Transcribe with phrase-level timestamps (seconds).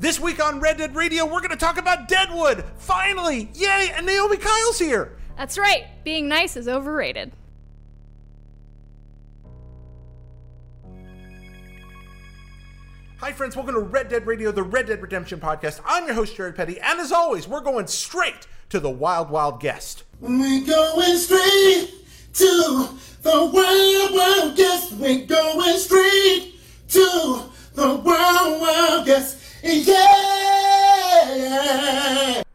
[0.00, 2.64] This week on Red Dead Radio, we're going to talk about Deadwood.
[2.78, 3.50] Finally!
[3.52, 3.92] Yay!
[3.94, 5.18] And Naomi Kyle's here.
[5.36, 5.84] That's right.
[6.04, 7.32] Being nice is overrated.
[13.18, 13.54] Hi, friends.
[13.54, 15.82] Welcome to Red Dead Radio, the Red Dead Redemption podcast.
[15.84, 16.80] I'm your host, Jared Petty.
[16.80, 20.04] And as always, we're going straight to the Wild Wild Guest.
[20.18, 21.90] We're going straight
[22.32, 22.88] to
[23.20, 24.92] the wild, wild guest.
[24.92, 26.54] We're going straight
[26.88, 27.42] to
[27.74, 29.36] the wild, wild guest.
[29.62, 29.92] Yeah.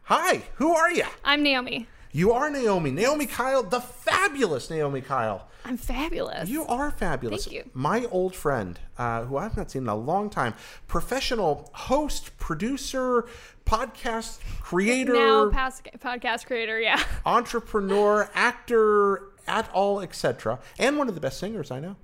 [0.04, 1.04] Hi, who are you?
[1.24, 1.86] I'm Naomi.
[2.12, 2.90] You are Naomi.
[2.90, 5.48] Naomi Kyle, the fabulous Naomi Kyle.
[5.64, 6.48] I'm fabulous.
[6.48, 7.44] You are fabulous.
[7.44, 7.70] Thank you.
[7.74, 10.54] My old friend, uh, who I've not seen in a long time,
[10.86, 13.26] professional host, producer,
[13.64, 17.02] podcast creator, now past podcast creator, yeah.
[17.24, 21.96] entrepreneur, actor, at all, etc., and one of the best singers I know.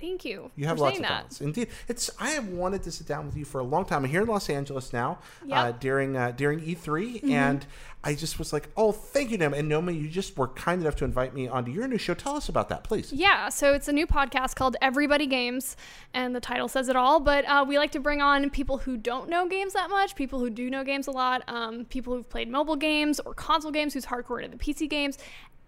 [0.00, 0.50] Thank you.
[0.56, 1.08] You have lots of that.
[1.08, 1.40] talents.
[1.40, 2.10] Indeed, it's.
[2.18, 4.04] I have wanted to sit down with you for a long time.
[4.04, 5.50] I'm here in Los Angeles now Yep.
[5.50, 5.52] Mm-hmm.
[5.52, 7.66] uh, during uh, during E3, and
[8.02, 10.96] I just was like, "Oh, thank you, Naomi." And Naomi, you just were kind enough
[10.96, 12.14] to invite me onto your new show.
[12.14, 13.12] Tell us about that, please.
[13.12, 15.76] Yeah, so it's a new podcast called Everybody Games,
[16.14, 17.20] and the title says it all.
[17.20, 20.38] But uh, we like to bring on people who don't know games that much, people
[20.38, 23.92] who do know games a lot, um, people who've played mobile games or console games,
[23.92, 25.18] who's hardcore into the PC games.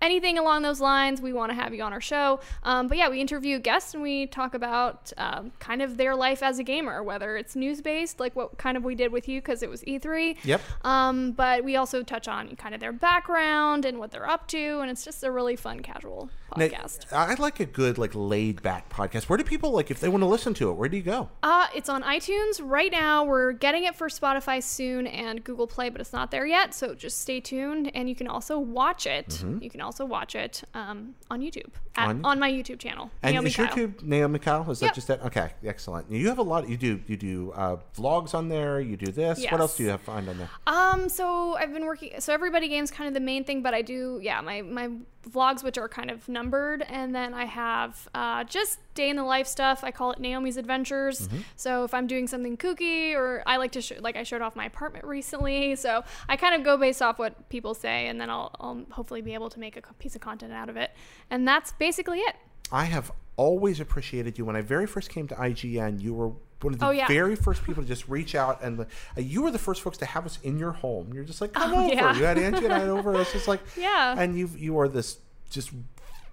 [0.03, 2.41] Anything along those lines, we want to have you on our show.
[2.64, 6.42] Um, but yeah, we interview guests and we talk about um, kind of their life
[6.42, 9.41] as a gamer, whether it's news based, like what kind of we did with you
[9.41, 10.36] because it was E3.
[10.42, 10.61] Yep.
[10.84, 14.80] Um, but we also touch on kind of their background and what they're up to,
[14.80, 17.12] and it's just a really fun, casual Now, podcast.
[17.12, 19.28] I like a good like laid back podcast.
[19.28, 20.73] Where do people like if they want to listen to it?
[20.73, 21.28] Where do you go?
[21.45, 23.23] Uh, it's on iTunes right now.
[23.25, 26.75] We're getting it for Spotify soon and Google Play, but it's not there yet.
[26.75, 29.45] So just stay tuned, and you can also watch it.
[29.61, 32.09] You can also watch it um, on YouTube at.
[32.09, 33.11] On- on, my YouTube channel.
[33.23, 34.69] And Naomi is your YouTube Naomi Kyle?
[34.71, 35.23] Is that just that?
[35.23, 36.11] Okay, excellent.
[36.11, 36.69] You have a lot.
[36.69, 38.81] You do you do uh, vlogs on there.
[38.81, 39.45] You do this.
[39.51, 40.51] What else do you have find on there?
[40.67, 42.20] Um, so I've been working.
[42.20, 44.91] So everybody games kind of the main thing, but I do yeah my my
[45.31, 49.24] vlogs which are kind of numbered, and then I have uh, just day in the
[49.24, 49.83] life stuff.
[49.83, 51.29] I call it Naomi's Adventures.
[51.29, 51.39] Mm-hmm.
[51.57, 54.57] So if I'm doing something kooky, or I like to sh- like I showed off
[54.57, 58.30] my apartment recently, so I kind of go based off what people say, and then
[58.30, 60.91] I'll, I'll hopefully be able to make a piece of content out of it,
[61.30, 62.36] and that's basically it.
[62.72, 64.44] I have always appreciated you.
[64.44, 66.28] When I very first came to IGN, you were
[66.62, 67.06] one of the Oh, yeah.
[67.08, 68.84] very first people to just reach out and uh,
[69.16, 71.12] you were the first folks to have us in your home.
[71.12, 71.94] You're just like, come Oh, over.
[71.94, 72.16] yeah.
[72.16, 73.20] You had Angie and I over.
[73.20, 74.14] It's just like, Yeah.
[74.16, 75.18] And you you are this
[75.50, 75.70] just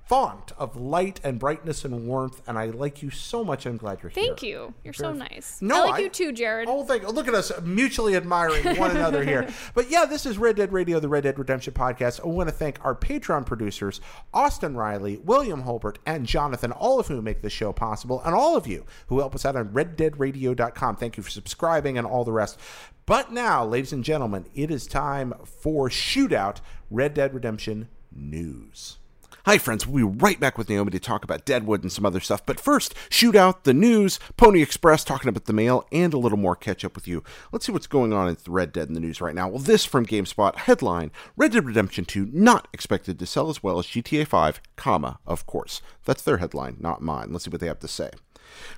[0.10, 3.68] font of light and brightness and warmth, and I like you so much.
[3.68, 4.24] I'm glad you're here.
[4.26, 4.74] Thank you.
[4.84, 5.62] You're so nice.
[5.62, 6.68] No, I like I- you too, Jared.
[6.68, 9.48] Oh, thank Look at us mutually admiring one another here.
[9.76, 12.20] But yeah, this is Red Dead Radio, the Red Dead Redemption podcast.
[12.24, 14.02] I want to thank our Patreon producers,
[14.34, 18.58] Austin Riley, William Holbert, and Jonathan, all of whom make this show possible, and all
[18.58, 20.96] of you who help us out on reddeadradio.com.
[20.96, 22.60] Thank you for subscribing and all the rest.
[23.06, 26.58] But now, ladies and gentlemen, it is time for Shootout
[26.90, 28.99] Red Dead Redemption News.
[29.46, 29.88] Hi, friends.
[29.88, 32.46] We'll be right back with Naomi to talk about Deadwood and some other stuff.
[32.46, 36.38] But first, shoot out the news, Pony Express talking about the mail, and a little
[36.38, 37.24] more catch up with you.
[37.54, 39.48] Let's see what's going on in Red Dead in the news right now.
[39.48, 43.80] Well, this from GameSpot headline Red Dead Redemption 2 not expected to sell as well
[43.80, 45.82] as GTA 5, comma, of course.
[46.04, 47.32] That's their headline, not mine.
[47.32, 48.10] Let's see what they have to say.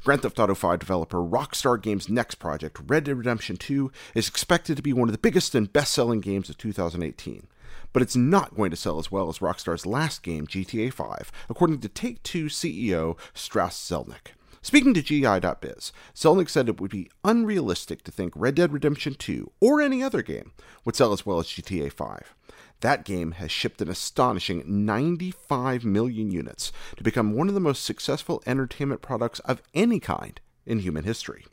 [0.03, 4.78] Grand Theft Auto 5 developer Rockstar Games' next project, Red Dead Redemption 2, is expected
[4.78, 7.47] to be one of the biggest and best selling games of 2018
[7.94, 11.80] but it's not going to sell as well as Rockstar's last game, GTA 5, according
[11.80, 14.34] to Take Two CEO Strauss Zelnick.
[14.64, 19.52] Speaking to GI.biz, Zelnick said it would be unrealistic to think Red Dead Redemption 2
[19.59, 20.52] or any other game
[20.86, 22.36] would sell as well as GTA 5.
[22.82, 27.84] That game has shipped an astonishing 95 million units to become one of the most
[27.84, 31.46] successful entertainment products of any kind in human history.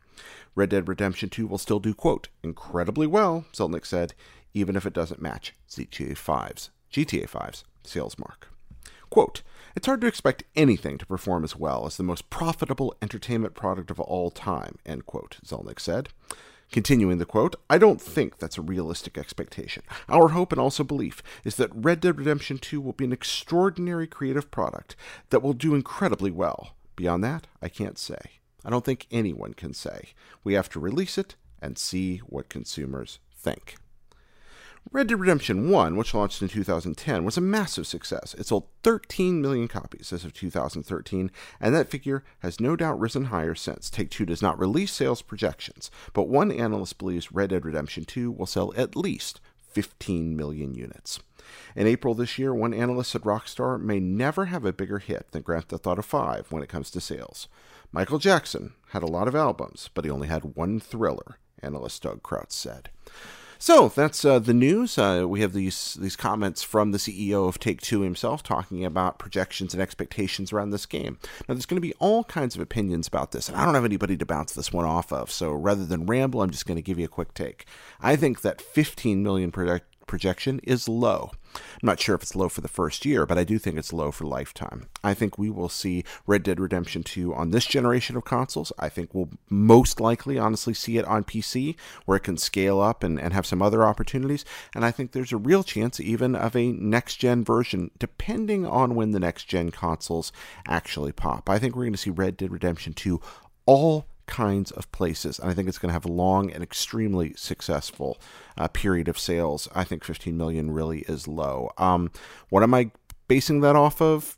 [0.54, 4.14] Red Dead Redemption 2 will still do, quote, incredibly well, Zelnick said,
[4.58, 8.48] even if it doesn't match GTA 5's, GTA 5's sales mark.
[9.10, 9.42] Quote,
[9.74, 13.90] it's hard to expect anything to perform as well as the most profitable entertainment product
[13.90, 16.08] of all time, end quote, Zelnick said.
[16.70, 19.82] Continuing the quote, I don't think that's a realistic expectation.
[20.08, 24.06] Our hope and also belief is that Red Dead Redemption 2 will be an extraordinary
[24.06, 24.94] creative product
[25.30, 26.74] that will do incredibly well.
[26.94, 28.18] Beyond that, I can't say.
[28.64, 30.10] I don't think anyone can say.
[30.44, 33.76] We have to release it and see what consumers think.
[34.90, 38.34] Red Dead Redemption 1, which launched in 2010, was a massive success.
[38.38, 41.30] It sold 13 million copies as of 2013,
[41.60, 43.90] and that figure has no doubt risen higher since.
[43.90, 48.30] Take Two does not release sales projections, but one analyst believes Red Dead Redemption 2
[48.30, 51.20] will sell at least 15 million units.
[51.76, 55.42] In April this year, one analyst said Rockstar may never have a bigger hit than
[55.42, 57.46] Grand Theft Auto 5 when it comes to sales.
[57.92, 62.22] Michael Jackson had a lot of albums, but he only had one thriller, analyst Doug
[62.22, 62.88] Creutz said.
[63.60, 64.98] So that's uh, the news.
[64.98, 69.18] Uh, we have these these comments from the CEO of Take Two himself talking about
[69.18, 71.18] projections and expectations around this game.
[71.48, 73.84] Now, there's going to be all kinds of opinions about this, and I don't have
[73.84, 75.32] anybody to bounce this one off of.
[75.32, 77.66] So rather than ramble, I'm just going to give you a quick take.
[78.00, 81.32] I think that 15 million project projection is low.
[81.54, 83.92] I'm not sure if it's low for the first year, but I do think it's
[83.92, 84.88] low for lifetime.
[85.02, 88.72] I think we will see Red Dead Redemption 2 on this generation of consoles.
[88.78, 93.02] I think we'll most likely, honestly, see it on PC, where it can scale up
[93.02, 94.44] and, and have some other opportunities.
[94.74, 98.94] And I think there's a real chance even of a next gen version, depending on
[98.94, 100.32] when the next gen consoles
[100.66, 101.48] actually pop.
[101.48, 103.20] I think we're going to see Red Dead Redemption 2
[103.66, 105.40] all kinds of places.
[105.40, 108.20] And I think it's going to have a long and extremely successful
[108.56, 109.68] uh, period of sales.
[109.74, 111.70] I think 15 million really is low.
[111.78, 112.12] Um,
[112.48, 112.92] what am I
[113.26, 114.37] basing that off of?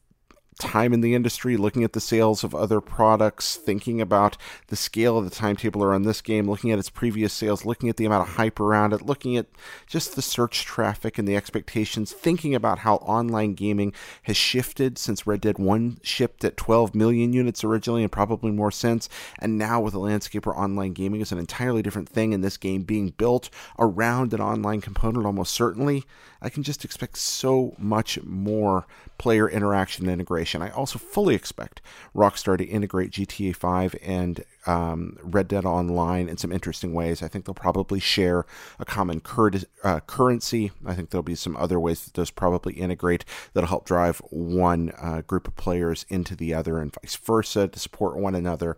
[0.61, 4.37] Time in the industry, looking at the sales of other products, thinking about
[4.69, 7.97] the scale of the timetable around this game, looking at its previous sales, looking at
[7.97, 9.47] the amount of hype around it, looking at
[9.87, 13.93] just the search traffic and the expectations, thinking about how online gaming
[14.25, 18.71] has shifted since Red Dead 1 shipped at 12 million units originally and probably more
[18.71, 19.09] since,
[19.39, 22.57] and now with a landscape where online gaming is an entirely different thing and this
[22.57, 26.05] game being built around an online component almost certainly,
[26.43, 28.87] I can just expect so much more
[29.19, 30.63] player interaction and integration.
[30.63, 31.83] I also fully expect
[32.15, 37.23] Rockstar to integrate GTA 5 and um, Red Dead Online in some interesting ways.
[37.23, 38.47] I think they'll probably share
[38.79, 39.51] a common cur-
[39.85, 40.73] uh, currency.
[40.87, 44.93] I think there'll be some other ways that those probably integrate that'll help drive one
[45.01, 48.77] uh, group of players into the other and vice versa to support one another.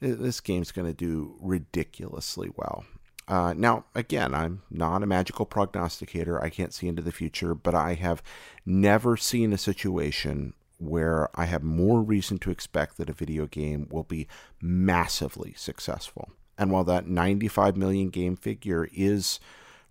[0.00, 2.84] This game's going to do ridiculously well.
[3.28, 6.42] Uh, now, again, I'm not a magical prognosticator.
[6.42, 8.22] I can't see into the future, but I have
[8.64, 13.86] never seen a situation where I have more reason to expect that a video game
[13.90, 14.28] will be
[14.62, 16.30] massively successful.
[16.56, 19.40] And while that 95 million game figure is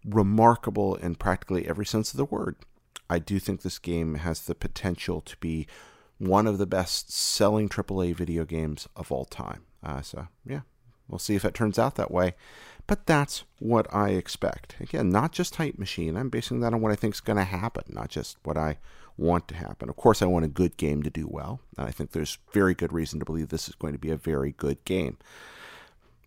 [0.04, 2.56] remarkable in practically every sense of the word,
[3.10, 5.68] I do think this game has the potential to be
[6.18, 9.64] one of the best selling AAA video games of all time.
[9.84, 10.62] Uh, so, yeah,
[11.08, 12.36] we'll see if it turns out that way.
[12.88, 14.76] But that's what I expect.
[14.80, 16.16] Again, not just Hype Machine.
[16.16, 18.78] I'm basing that on what I think is going to happen, not just what I
[19.18, 19.90] want to happen.
[19.90, 21.60] Of course, I want a good game to do well.
[21.78, 24.18] And I think there's very good reason to believe this is going to be a
[24.18, 25.18] very good game.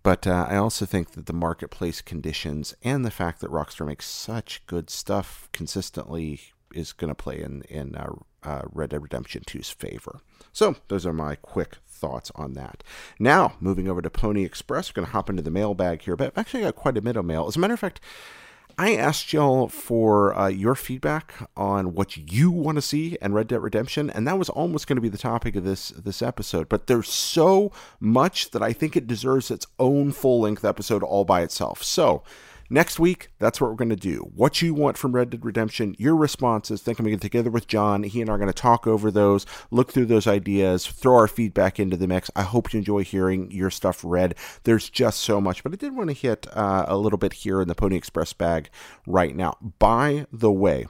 [0.02, 4.06] But uh, I also think that the marketplace conditions and the fact that Rockstar makes
[4.06, 6.40] such good stuff consistently
[6.74, 8.12] is going to play in in uh,
[8.42, 10.20] uh, Red Dead Redemption 2's favor.
[10.52, 12.82] So those are my quick thoughts on that.
[13.18, 16.28] Now, moving over to Pony Express, we're going to hop into the mailbag here, but
[16.28, 17.46] I've actually got quite a bit of mail.
[17.46, 18.00] As a matter of fact,
[18.78, 23.48] I asked y'all for uh, your feedback on what you want to see in Red
[23.48, 26.68] Dead Redemption, and that was almost going to be the topic of this this episode.
[26.68, 31.26] But there's so much that I think it deserves its own full length episode all
[31.26, 31.82] by itself.
[31.82, 32.22] So
[32.72, 34.30] Next week, that's what we're going to do.
[34.32, 36.80] What you want from Red Dead Redemption, your responses.
[36.80, 38.04] Think I'm going to get together with John.
[38.04, 41.26] He and I are going to talk over those, look through those ideas, throw our
[41.26, 42.30] feedback into the mix.
[42.36, 44.36] I hope you enjoy hearing your stuff read.
[44.62, 47.60] There's just so much, but I did want to hit uh, a little bit here
[47.60, 48.70] in the Pony Express bag
[49.04, 49.56] right now.
[49.80, 50.86] By the way,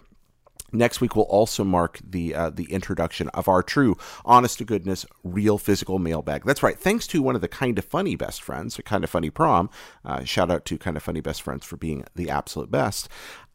[0.73, 5.07] Next week will also mark the uh, the introduction of our true, honest to goodness,
[5.25, 6.45] real physical mailbag.
[6.45, 6.79] That's right.
[6.79, 9.71] Thanks to one of the kind of funny best friends, a kind of funny prom.
[10.05, 13.09] Uh, shout out to kind of funny best friends for being the absolute best.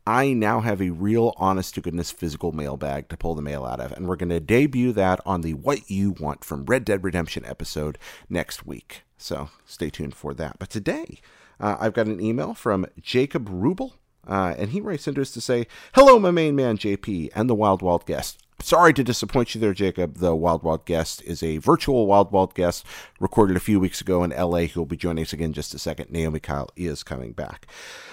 [0.07, 3.79] I now have a real, honest to goodness physical mailbag to pull the mail out
[3.79, 7.03] of, and we're going to debut that on the What You Want from Red Dead
[7.03, 7.97] Redemption episode
[8.29, 9.01] next week.
[9.17, 10.59] So stay tuned for that.
[10.59, 11.19] But today,
[11.59, 13.93] uh, I've got an email from Jacob Rubel.
[14.27, 17.55] Uh, and he writes into us to say, Hello, my main man, JP, and the
[17.55, 18.41] Wild Wild Guest.
[18.61, 20.17] Sorry to disappoint you there, Jacob.
[20.17, 22.85] The Wild Wild Guest is a virtual Wild Wild Guest
[23.19, 25.73] recorded a few weeks ago in LA who will be joining us again in just
[25.73, 26.09] a second.
[26.09, 27.67] Naomi Kyle is coming back.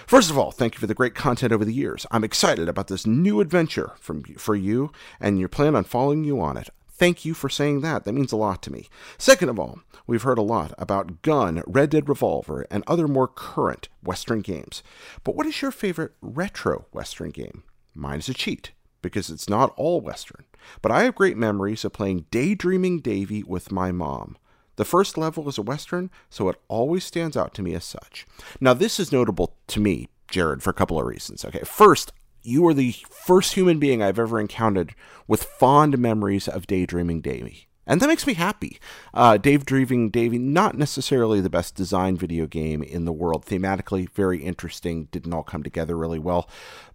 [0.06, 2.06] First of all, thank you for the great content over the years.
[2.10, 4.90] I'm excited about this new adventure from for you,
[5.20, 6.68] and your plan on following you on it.
[6.94, 8.04] Thank you for saying that.
[8.04, 8.88] That means a lot to me.
[9.18, 13.26] Second of all, we've heard a lot about Gun, Red Dead Revolver, and other more
[13.26, 14.82] current Western games.
[15.24, 17.62] But what is your favorite retro Western game?
[17.94, 20.44] Mine is a cheat, because it's not all Western.
[20.80, 24.36] But I have great memories of playing Daydreaming Davy with my mom.
[24.76, 28.26] The first level is a Western, so it always stands out to me as such.
[28.60, 31.44] Now, this is notable to me, Jared, for a couple of reasons.
[31.44, 34.94] Okay, first, you are the first human being I've ever encountered
[35.26, 37.68] with fond memories of Daydreaming Davy.
[37.86, 38.78] And that makes me happy.
[39.12, 43.44] Uh, Daydreaming Davy, not necessarily the best designed video game in the world.
[43.44, 46.48] Thematically, very interesting, didn't all come together really well.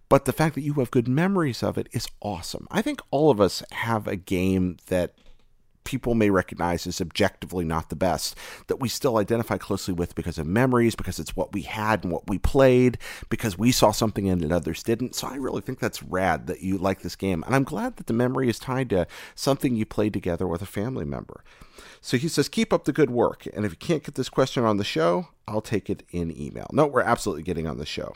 [0.08, 2.66] But the fact that you have good memories of it is awesome.
[2.70, 5.14] I think all of us have a game that
[5.88, 10.36] people may recognize as objectively not the best that we still identify closely with because
[10.36, 12.98] of memories, because it's what we had and what we played,
[13.30, 15.14] because we saw something in it others didn't.
[15.14, 17.42] So I really think that's rad that you like this game.
[17.46, 20.66] And I'm glad that the memory is tied to something you played together with a
[20.66, 21.42] family member.
[22.02, 23.46] So he says, keep up the good work.
[23.54, 26.66] And if you can't get this question on the show, I'll take it in email.
[26.70, 28.12] No, we're absolutely getting on the show.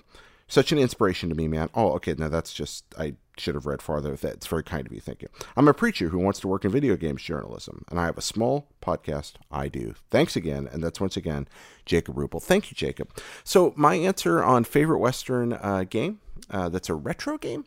[0.47, 1.71] Such an inspiration to me, man.
[1.75, 2.14] Oh, okay.
[2.19, 4.35] No, that's just, I should have read farther with that.
[4.35, 5.01] It's very kind of you.
[5.01, 5.29] Thank you.
[5.57, 8.23] I'm a preacher who wants to work in video games journalism, and I have a
[8.23, 9.35] small podcast.
[9.51, 9.95] I do.
[10.11, 10.69] Thanks again.
[10.71, 11.49] And that's once again
[11.87, 12.43] Jacob Rupel.
[12.43, 13.09] Thank you, Jacob.
[13.45, 16.21] So, my answer on favorite Western uh, game
[16.51, 17.65] uh, that's a retro game,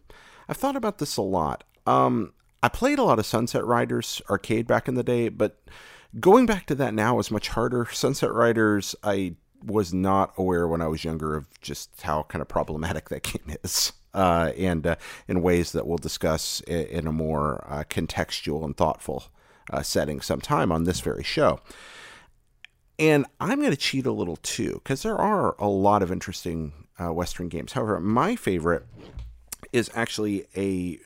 [0.47, 1.63] I've thought about this a lot.
[1.85, 5.59] Um, I played a lot of Sunset Riders arcade back in the day, but
[6.19, 7.87] going back to that now is much harder.
[7.91, 12.47] Sunset Riders, I was not aware when I was younger of just how kind of
[12.47, 13.93] problematic that game is.
[14.15, 14.95] Uh, and uh,
[15.27, 19.25] in ways that we'll discuss in a more uh, contextual and thoughtful
[19.71, 21.59] uh, setting sometime on this very show.
[22.97, 26.71] And I'm going to cheat a little too, because there are a lot of interesting
[26.97, 27.73] uh, Western games.
[27.73, 28.85] However, my favorite
[29.73, 30.99] is actually a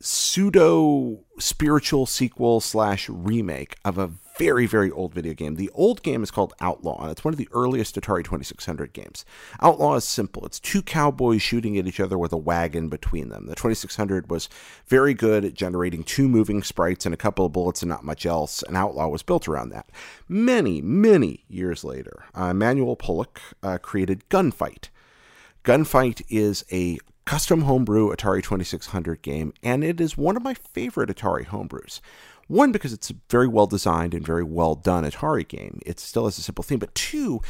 [0.00, 5.54] pseudo spiritual sequel slash remake of a very, very old video game.
[5.54, 9.24] The old game is called Outlaw, and it's one of the earliest Atari 2600 games.
[9.60, 10.44] Outlaw is simple.
[10.44, 13.46] It's two cowboys shooting at each other with a wagon between them.
[13.46, 14.48] The 2600 was
[14.86, 18.26] very good at generating two moving sprites and a couple of bullets and not much
[18.26, 19.88] else, and Outlaw was built around that.
[20.28, 24.88] Many, many years later, uh, Emanuel Polik uh, created Gunfight.
[25.64, 31.08] Gunfight is a custom homebrew Atari 2600 game, and it is one of my favorite
[31.08, 32.00] Atari homebrews.
[32.48, 35.80] One, because it's a very well designed and very well done Atari game.
[35.86, 36.78] It still has a simple theme.
[36.78, 37.40] But two,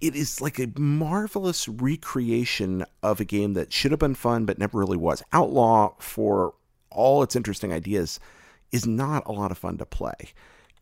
[0.00, 4.58] it is like a marvelous recreation of a game that should have been fun but
[4.58, 5.22] never really was.
[5.32, 6.54] Outlaw, for
[6.90, 8.20] all its interesting ideas,
[8.72, 10.32] is not a lot of fun to play.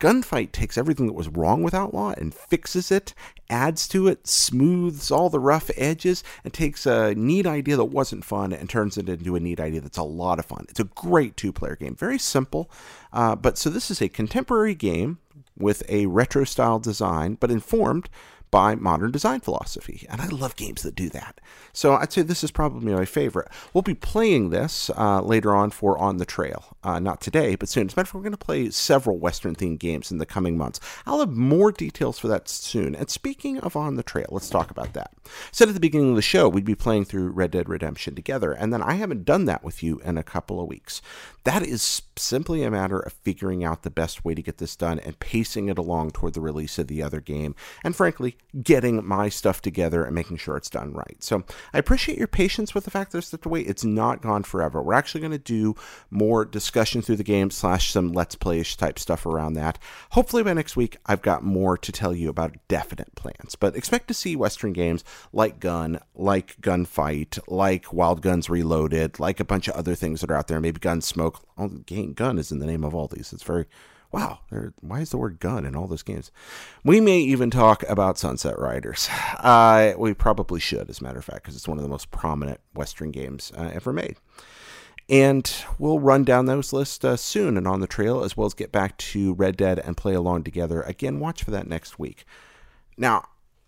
[0.01, 3.15] Gunfight takes everything that was wrong with Outlaw and fixes it,
[3.49, 8.25] adds to it, smooths all the rough edges, and takes a neat idea that wasn't
[8.25, 10.67] fun and turns it into a neat idea that's a lot of fun.
[10.69, 11.95] It's a great two player game.
[11.95, 12.71] Very simple.
[13.13, 15.19] Uh, but so this is a contemporary game
[15.57, 18.09] with a retro style design, but informed
[18.55, 20.07] by modern design philosophy.
[20.09, 21.41] And I love games that do that.
[21.73, 23.49] So I'd say this is probably my favorite.
[23.73, 26.77] We'll be playing this uh, later on for On the Trail.
[26.85, 27.89] Uh, not today, but soon.
[27.89, 30.25] As a matter of fact, we're going to play several Western themed games in the
[30.25, 30.79] coming months.
[31.05, 32.95] I'll have more details for that soon.
[32.95, 35.11] And speaking of On the Trail, let's talk about that.
[35.51, 38.53] said at the beginning of the show, we'd be playing through Red Dead Redemption together.
[38.53, 41.03] And then I haven't done that with you in a couple of weeks.
[41.45, 44.99] That is simply a matter of figuring out the best way to get this done
[45.01, 47.55] and pacing it along toward the release of the other game.
[47.83, 51.17] And frankly, getting my stuff together and making sure it's done right.
[51.23, 53.69] So I appreciate your patience with the fact that there's such a wait.
[53.69, 54.83] It's not gone forever.
[54.83, 55.75] We're actually going to do
[56.11, 59.79] more discussion through the game slash some let's playish type stuff around that.
[60.13, 63.55] Hopefully by next week I've got more to tell you about definite plans.
[63.55, 69.41] But expect to see Western games like Gun, like Gunfight, like Wild Guns Reloaded, like
[69.41, 70.61] a bunch of other things that are out there.
[70.61, 71.34] Maybe Gunsmoke.
[71.87, 73.33] Game Gun is in the name of all these.
[73.33, 73.67] It's very
[74.15, 74.39] wow,
[74.81, 76.31] why is the word gun in all those games?
[76.85, 79.09] We may even talk about Sunset Riders.
[79.45, 82.11] Uh, we probably should, as a matter of fact, because it's one of the most
[82.11, 84.17] prominent Western games uh, ever made.
[85.11, 88.55] And we'll run down those lists uh, soon and on the trail, as well as
[88.55, 90.81] get back to Red Dead and play along together.
[90.83, 92.25] Again, watch for that next week.
[92.97, 93.25] Now,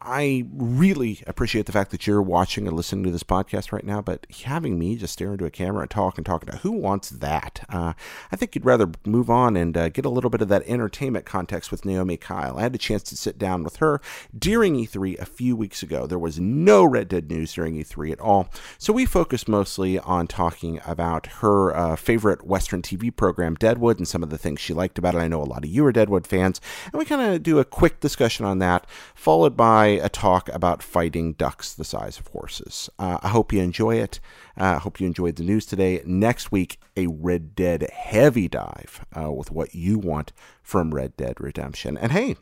[0.08, 4.00] I really appreciate the fact that you're watching and listening to this podcast right now,
[4.00, 7.10] but having me just stare into a camera and talk and talk about who wants
[7.10, 7.66] that?
[7.68, 7.94] Uh,
[8.30, 11.26] I think you'd rather move on and uh, get a little bit of that entertainment
[11.26, 12.56] context with Naomi Kyle.
[12.56, 14.00] I had a chance to sit down with her
[14.38, 16.06] during E3 a few weeks ago.
[16.06, 18.48] There was no Red Dead news during E3 at all,
[18.78, 24.06] so we focused mostly on talking about her uh, favorite Western TV program, Deadwood, and
[24.06, 25.18] some of the things she liked about it.
[25.18, 27.64] I know a lot of you are Deadwood fans, and we kind of do a
[27.64, 28.86] quick discussion on that,
[29.16, 32.88] followed by a talk about fighting ducks the size of horses.
[32.98, 34.20] Uh, I hope you enjoy it.
[34.58, 36.02] Uh, I uh, hope you enjoyed the news today.
[36.04, 41.40] Next week, a Red Dead heavy dive uh, with what you want from Red Dead
[41.40, 41.96] Redemption.
[41.96, 42.36] And hey,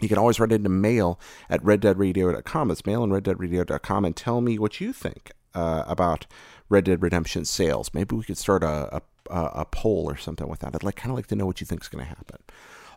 [0.00, 2.70] you can always write into mail at reddeadradio.com.
[2.70, 6.26] It's mail at reddeadradio.com and tell me what you think uh, about
[6.68, 7.90] Red Dead Redemption sales.
[7.94, 10.74] Maybe we could start a, a, a poll or something with that.
[10.74, 12.38] I'd like kind of like to know what you think is going to happen.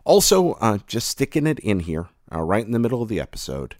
[0.04, 3.76] Also, uh, just sticking it in here, uh, right in the middle of the episode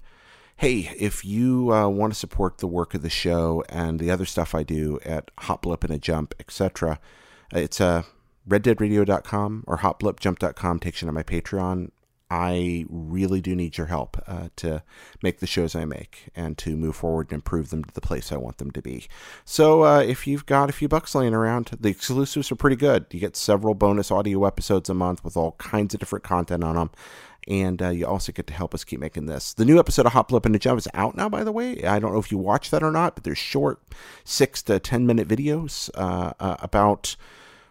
[0.61, 4.27] hey, if you uh, want to support the work of the show and the other
[4.27, 7.01] stuff I do at Hop Blip and a Jump, etc.,
[7.51, 8.03] it's uh,
[8.47, 11.93] reddeadradio.com or hopblipjump.com takes you to my Patreon.
[12.31, 14.83] I really do need your help uh, to
[15.23, 18.31] make the shows I make and to move forward and improve them to the place
[18.31, 19.09] I want them to be.
[19.47, 23.07] So uh, if you've got a few bucks laying around, the exclusives are pretty good.
[23.11, 26.77] You get several bonus audio episodes a month with all kinds of different content on
[26.77, 26.91] them.
[27.49, 29.55] And uh, you also get to help us keep making this.
[29.55, 31.83] The new episode of Hop Blip and a Jump is out now, by the way.
[31.85, 33.83] I don't know if you watch that or not, but there's short,
[34.25, 37.17] six to 10 minute videos uh, uh, about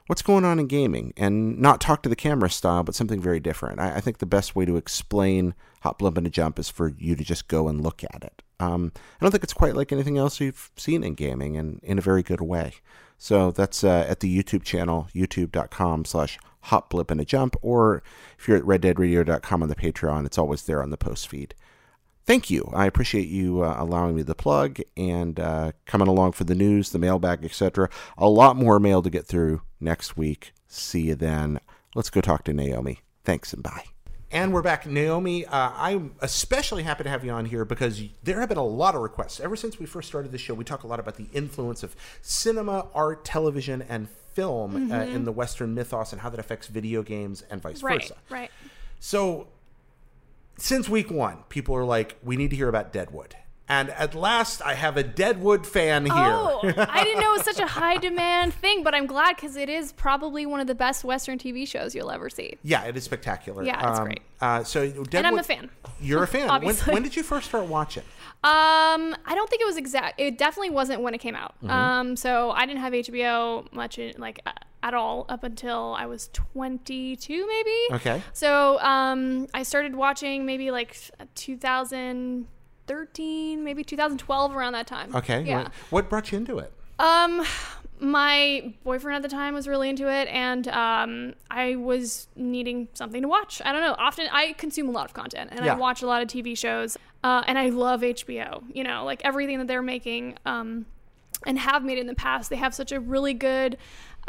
[0.07, 3.39] what's going on in gaming and not talk to the camera style, but something very
[3.39, 3.79] different.
[3.79, 6.93] I, I think the best way to explain Hop Blip and a Jump is for
[6.97, 8.41] you to just go and look at it.
[8.59, 11.97] Um, I don't think it's quite like anything else you've seen in gaming and in
[11.97, 12.73] a very good way.
[13.17, 18.03] So that's uh, at the YouTube channel, youtube.com slash hop blip and a jump, or
[18.37, 21.53] if you're at reddeadradio.com on the Patreon, it's always there on the post feed
[22.29, 22.69] thank you.
[22.75, 26.91] I appreciate you uh, allowing me the plug and uh, coming along for the news,
[26.91, 27.89] the mailbag, etc.
[28.19, 30.53] A lot more mail to get through next week.
[30.67, 31.59] See you then.
[31.95, 32.99] Let's go talk to Naomi.
[33.23, 33.98] Thanks and bye.
[34.31, 34.85] And we're back.
[34.85, 38.63] Naomi, uh, I'm especially happy to have you on here because there have been a
[38.65, 39.39] lot of requests.
[39.39, 41.95] Ever since we first started the show, we talk a lot about the influence of
[42.21, 47.01] cinema, art, television, and film uh, in the Western mythos and how that affects video
[47.01, 48.15] games and vice Right, versa.
[48.29, 48.51] right.
[48.99, 49.47] So,
[50.57, 53.35] since week one, people are like, we need to hear about Deadwood.
[53.69, 56.13] And at last, I have a Deadwood fan here.
[56.15, 59.55] Oh, I didn't know it was such a high demand thing, but I'm glad because
[59.55, 62.57] it is probably one of the best Western TV shows you'll ever see.
[62.63, 63.63] Yeah, it is spectacular.
[63.63, 64.21] Yeah, it's great.
[64.41, 65.69] Uh, so, Deadwood, And I'm a fan.
[66.01, 66.41] You're a fan.
[66.41, 66.93] when, Obviously.
[66.93, 68.03] when did you first start watching?
[68.41, 70.19] Um, I don't think it was exact.
[70.19, 71.53] It definitely wasn't when it came out.
[71.57, 71.69] Mm-hmm.
[71.69, 76.07] Um, so I didn't have HBO much in, like uh, at all up until I
[76.07, 77.95] was 22, maybe.
[78.01, 78.23] Okay.
[78.33, 80.97] So um, I started watching maybe like
[82.89, 85.15] 2013, maybe 2012, around that time.
[85.15, 85.43] Okay.
[85.43, 85.63] Yeah.
[85.63, 86.73] What, what brought you into it?
[86.97, 87.45] Um,
[87.99, 93.21] my boyfriend at the time was really into it, and um, I was needing something
[93.21, 93.61] to watch.
[93.63, 93.95] I don't know.
[93.97, 95.73] Often I consume a lot of content, and Yeah.
[95.73, 98.63] I watch a lot of TV shows, uh, and I love HBO.
[98.73, 100.85] You know, like everything that they're making, um,
[101.45, 102.49] and have made in the past.
[102.49, 103.77] They have such a really good.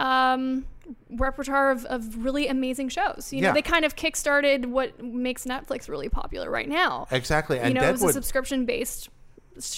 [0.01, 0.67] Um,
[1.11, 3.33] repertoire of, of really amazing shows.
[3.33, 3.53] You know, Yeah.
[3.55, 7.07] they kind of kickstarted what makes Netflix really popular right now.
[7.11, 7.59] Exactly.
[7.61, 9.09] And you know, it was a subscription based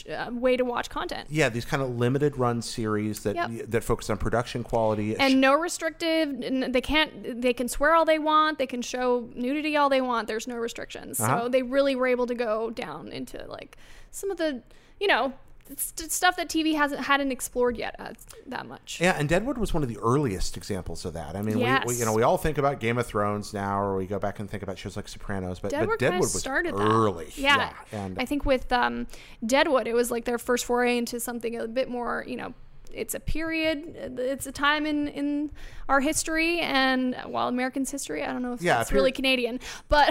[0.08, 1.26] uh, way to watch content.
[1.28, 3.50] yeah, these kind of limited run series that Yep.
[3.70, 5.16] that focus on production quality.
[5.16, 6.28] and no restrictive
[6.72, 10.28] they can't they can swear all they want they can show nudity all they want
[10.28, 11.42] there's no restrictions Uh-huh.
[11.42, 13.76] so they really were able to go down into like
[14.12, 14.62] some of the
[15.00, 15.32] you know
[15.78, 18.12] stuff that tv hasn't hadn't explored yet uh,
[18.46, 21.36] that much Yeah, and Deadwood was one of the earliest examples of that.
[21.36, 23.96] I mean, we, we you know we all think about Game of Thrones now, or
[23.96, 26.74] we go back and think about shows like Sopranos, but Deadwood, but Deadwood was started
[26.74, 26.80] that.
[26.80, 27.28] early.
[27.36, 27.72] Yeah.
[27.92, 29.06] and I think with um,
[29.44, 32.54] Deadwood, it was like their first foray into something a bit more, you know,
[32.94, 35.50] it's a period, it's a time in, in
[35.88, 38.22] our history, and well, Americans' history.
[38.22, 40.08] I don't know if Yeah, that's really Canadian, but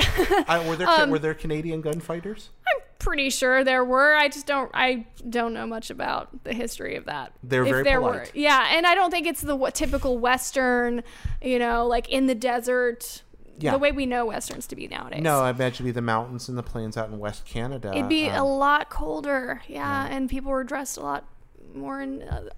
[0.50, 2.50] I, were there Um, were there Canadian gunfighters?
[3.02, 4.14] Pretty sure there were.
[4.16, 4.70] I just don't.
[4.76, 7.34] I don't know much about the history of that.
[7.42, 8.14] They're If very there polite.
[8.14, 11.02] were, yeah, and I don't think it's the typical Western,
[11.42, 13.24] you know, like in the desert.
[13.58, 13.72] Yeah.
[13.72, 15.22] The way we know westerns to be nowadays.
[15.22, 17.92] No, I imagine it'd be the mountains and the plains out in West Canada.
[17.92, 21.26] It'd be a um, lot colder, yeah, and people were dressed a lot
[21.74, 22.50] more in uh,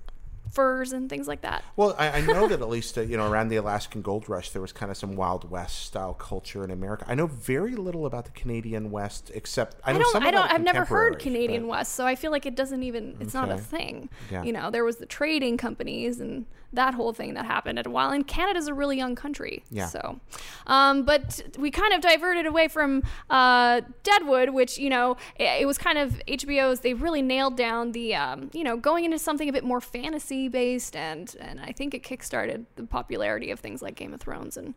[0.53, 1.63] furs and things like that.
[1.75, 4.51] Well, I, I know that at least uh, you know around the Alaskan Gold Rush,
[4.51, 7.05] there was kind of some Wild West style culture in America.
[7.07, 10.23] I know very little about the Canadian West, except I I know don't.
[10.23, 10.51] I don't.
[10.51, 13.17] I've never heard Canadian but- West, so I feel like it doesn't even.
[13.19, 14.09] It's not a thing.
[14.31, 14.43] Yeah.
[14.43, 17.89] You know, there was the trading companies and that whole thing that happened at a
[17.89, 18.09] while.
[18.11, 19.63] And Canada's a really young country.
[19.69, 19.87] Yeah.
[19.87, 20.19] So,
[20.67, 25.65] um, but we kind of diverted away from uh, Deadwood, which you know it, it
[25.65, 26.81] was kind of HBO's.
[26.81, 30.47] They really nailed down the um, you know going into something a bit more fantasy
[30.47, 34.57] based, and and I think it kickstarted the popularity of things like Game of Thrones
[34.57, 34.73] and.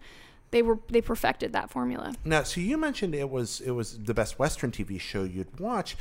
[0.53, 2.15] They were they perfected that formula.
[2.25, 5.97] Now, so you mentioned it was it was the best Western TV show you'd watch.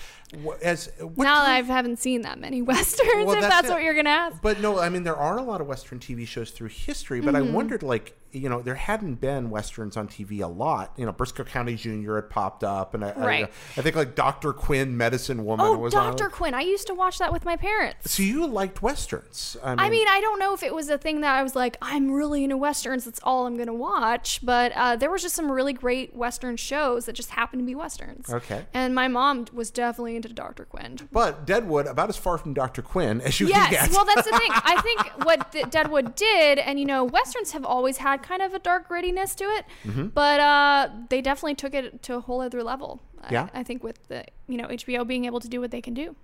[0.62, 4.10] As now I haven't seen that many westerns, Well, if that's that's what you're gonna
[4.12, 4.42] ask.
[4.42, 7.36] But no, I mean there are a lot of Western TV shows through history, but
[7.36, 7.54] I Mm-hmm.
[7.54, 10.94] wondered like you know there hadn't been westerns on TV a lot.
[10.98, 12.16] You know, Brisco County Jr.
[12.16, 13.46] had popped up, and I, Right.
[13.46, 16.16] I, I think like Doctor Quinn, Medicine Woman Oh, was on.
[16.16, 16.30] Dr.
[16.30, 16.54] Quinn.
[16.54, 18.12] I used to watch that with my parents.
[18.12, 19.58] So you liked westerns?
[19.64, 21.56] I mean, I mean, I don't know if it was a thing that I was
[21.56, 23.06] like, I'm really into westerns.
[23.06, 24.40] That's all I'm gonna watch.
[24.44, 27.76] But uh, there was just some really great western shows that just happened to be
[27.76, 28.30] westerns.
[28.30, 28.66] Okay.
[28.74, 30.66] And my mom was definitely into Dr.
[30.66, 30.98] Quinn.
[31.12, 33.72] but Deadwood about as far from Doctor Quinn as you can get.
[33.72, 34.50] Yes, well, that's the thing.
[34.52, 38.60] I think what Deadwood did, and you know, westerns have always had kind of a
[38.60, 40.08] dark grittiness to it, Mm-hmm.
[40.08, 43.02] but uh, they definitely took it to a whole other level.
[43.32, 43.50] Yeah.
[43.56, 46.16] I, think with the you know HBO being able to do what they can do.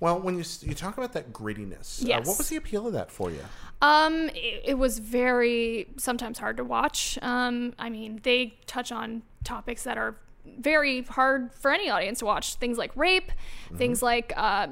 [0.00, 2.26] well, when you you talk about that grittiness, uh, Yes.
[2.26, 3.44] what was the appeal of that for you?
[3.82, 7.18] Um, it, it was very sometimes hard to watch.
[7.20, 10.16] Um, I mean, they touch on topics that are
[10.58, 12.54] very hard for any audience to watch.
[12.54, 13.30] Things like rape,
[13.66, 13.76] Mm-hmm.
[13.76, 14.68] things like uh,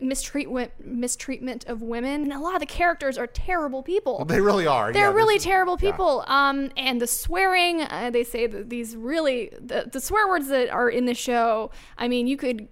[0.00, 2.22] mistreatment mistreatment of women.
[2.22, 4.24] And a lot of the characters are terrible people.
[4.24, 4.92] They really are.
[4.92, 5.90] They're yeah, really is- terrible yeah.
[5.90, 6.24] people.
[6.26, 10.70] Um, and the swearing, uh, they say that these really the, the swear words that
[10.70, 11.70] are in the show.
[11.98, 12.68] I mean, you could.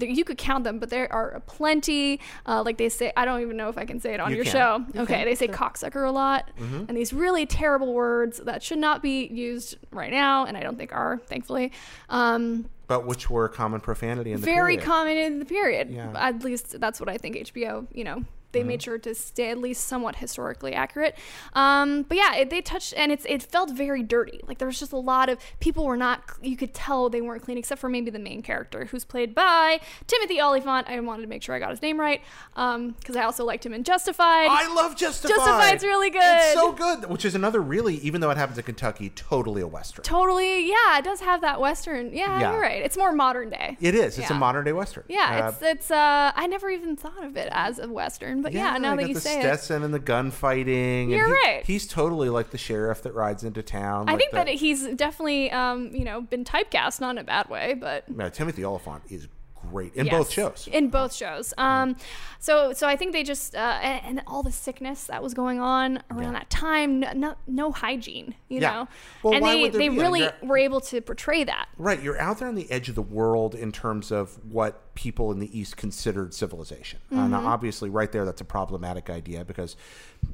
[0.00, 2.20] You could count them, but there are plenty.
[2.46, 4.36] Uh, like they say, I don't even know if I can say it on You
[4.36, 4.52] your can.
[4.52, 4.84] show.
[4.94, 5.24] You okay, can.
[5.26, 6.84] they say cocksucker a lot, Mm-hmm.
[6.88, 10.76] and these really terrible words that should not be used right now, and I don't
[10.78, 11.72] think are, thankfully.
[12.08, 14.56] Um, But which were common profanity in the period.
[14.60, 14.86] very period.
[14.86, 15.90] common in the period.
[15.90, 16.12] Yeah.
[16.14, 19.58] At least that's what I think HBO, you know, they made sure to stay at
[19.58, 21.16] least somewhat historically accurate.
[21.54, 24.40] Um, but yeah, it, they touched, and it's it felt very dirty.
[24.46, 26.22] Like there was just a lot of people were not.
[26.42, 29.80] You could tell they weren't clean, except for maybe the main character, who's played by
[30.06, 30.88] Timothy Olyphant.
[30.88, 32.20] I wanted to make sure I got his name right
[32.54, 34.48] because I also liked him in Justified.
[34.50, 35.34] I love Justified.
[35.36, 36.20] Justified's really good.
[36.22, 37.08] It's so good.
[37.08, 40.04] Which is another really, even though it happens in Kentucky, totally a western.
[40.04, 42.12] totally, yeah, it does have that western.
[42.12, 42.52] Yeah, Yeah.
[42.52, 42.82] you're right.
[42.82, 43.76] It's more modern day.
[43.80, 44.18] It is.
[44.18, 45.04] It's a modern day western.
[45.08, 45.90] Yeah, Uh, it's it's.
[45.90, 49.08] Uh, I never even thought of it as a western, but yeah, now I that
[49.08, 51.10] you the say it, Stetson and the gunfighting.
[51.10, 51.62] You're he- right.
[51.64, 54.08] He's totally like the sheriff that rides into town.
[54.08, 57.24] I like think the- that he's definitely, um, you know, been typecast, not in a
[57.24, 59.28] bad way, but No, Timothy Olyphant is
[59.70, 60.68] great in yes, both shows.
[60.72, 61.54] In both shows.
[61.58, 61.96] Um,
[62.38, 65.60] so so I think they just uh, and, and all the sickness that was going
[65.60, 66.38] on around Yeah.
[66.40, 68.72] that time, no, no, no hygiene, you Yeah.
[68.72, 68.88] know,
[69.22, 69.88] Well, and they they?
[69.88, 71.68] Really you're- were able to portray that.
[71.78, 75.32] Right, you're out there on the edge of the world in terms of what people
[75.32, 77.00] in the East considered civilization.
[77.10, 77.30] Uh, Mm-hmm.
[77.30, 79.76] now, obviously, right there, that's a problematic idea because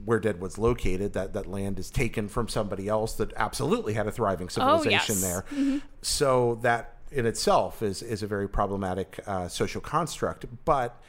[0.04, 4.12] where Deadwood's located, that, that land is taken from somebody else that absolutely had a
[4.12, 5.44] thriving civilization Oh, yes.
[5.52, 5.80] there.
[6.02, 10.46] So that in itself is is a very problematic uh, social construct.
[10.64, 11.00] But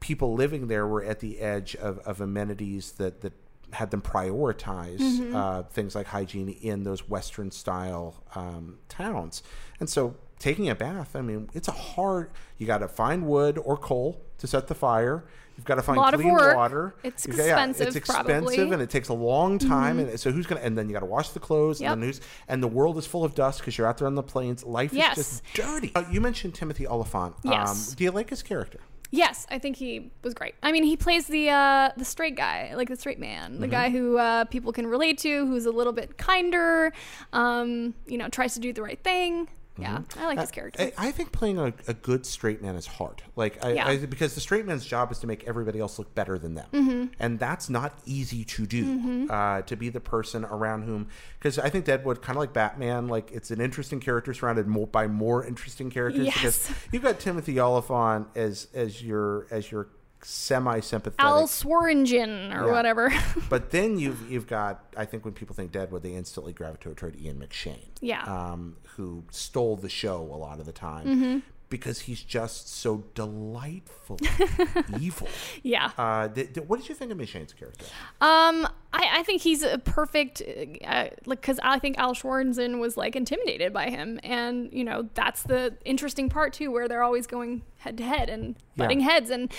[0.00, 3.32] people living there were at the edge of, of amenities that that
[3.72, 5.34] had them prioritize Mm-hmm.
[5.34, 9.42] uh, things like hygiene in those Western style um, towns.
[9.80, 12.30] And so taking a bath, I mean, it's a hard.
[12.58, 15.24] You got to find wood or coal to set the fire.
[15.56, 16.94] You've got to find clean water.
[17.04, 18.56] It's You've got- yeah, expensive, it's expensive, probably.
[18.56, 18.72] Mm-hmm.
[18.72, 19.98] and it takes a long time.
[19.98, 20.62] And so who's gonna?
[20.62, 21.80] And then you got to wash the clothes.
[21.80, 21.92] Yep.
[21.92, 22.20] And?
[22.48, 24.64] And the world is full of dust because you're out there on the plains.
[24.64, 25.18] Life Yes.
[25.18, 25.92] is just dirty.
[25.94, 27.34] Uh, you mentioned Timothy Olyphant.
[27.44, 27.90] Yes.
[27.90, 28.80] Um, do you like his character?
[29.14, 30.54] Yes, I think he was great.
[30.62, 33.60] I mean, he plays the uh, the straight guy, like the straight man, Mm-hmm.
[33.60, 36.94] the guy who uh, people can relate to, who's a little bit kinder,
[37.34, 39.48] um, you know, tries to do the right thing.
[39.82, 40.82] Yeah, I like his character.
[40.82, 41.00] Mm-hmm.
[41.00, 43.22] I, I think playing a, a good straight man is hard.
[43.36, 43.86] Like, I, Yeah.
[43.88, 46.66] I, because the straight man's job is to make everybody else look better than them,
[46.72, 47.04] Mm-hmm.
[47.20, 49.28] and that's not easy to do.
[49.30, 53.08] Uh, to be the person around whom, because I think Deadwood, kind of like Batman,
[53.08, 56.26] like it's an interesting character surrounded more, by more interesting characters.
[56.26, 56.34] Yes.
[56.36, 59.88] Because you've got Timothy Olyphant as as your as your
[60.24, 61.24] semi sympathetic.
[61.24, 62.72] Al Swearingen or Yeah.
[62.72, 63.12] whatever.
[63.48, 67.20] But then you've you've got I think when people think Deadwood, they instantly gravitate toward
[67.20, 67.88] Ian McShane.
[68.00, 68.22] Yeah.
[68.24, 71.38] Um, who stole the show a lot of the time Mm-hmm.
[71.70, 74.18] because he's just so delightful
[75.00, 75.28] evil.
[75.62, 75.90] yeah.
[75.96, 77.86] Uh, th- th- what did you think of McShane's character?
[78.20, 80.42] Um, I, I think he's a perfect,
[80.84, 85.08] uh, like, because I think Al Schwarzenegger was like intimidated by him, and you know
[85.14, 88.84] that's the interesting part too, where they're always going head to head and Yeah.
[88.84, 89.50] butting heads, and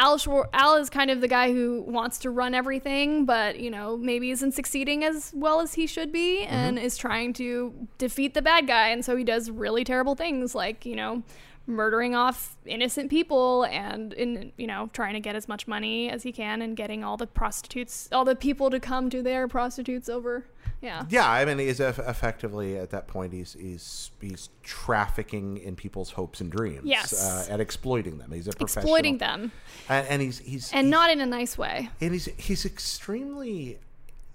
[0.00, 3.70] Al Schwar- Al is kind of the guy who wants to run everything, but you
[3.70, 6.86] know maybe isn't succeeding as well as he should be, and mm-hmm.
[6.86, 10.86] is trying to defeat the bad guy, and so he does really terrible things, like
[10.86, 11.22] you know
[11.70, 16.22] murdering off innocent people and in you know trying to get as much money as
[16.22, 20.08] he can and getting all the prostitutes all the people to come to their prostitutes
[20.08, 20.44] over
[20.82, 25.76] yeah Yeah, I mean, he's eff- effectively at that point he's he's he's trafficking in
[25.76, 26.82] people's hopes and dreams.
[26.84, 27.12] Yes.
[27.22, 28.32] uh, and exploiting them.
[28.32, 28.84] He's a professional.
[28.84, 29.52] exploiting them
[29.88, 33.78] and, and he's he's and he's- not in a nice way and he's he's extremely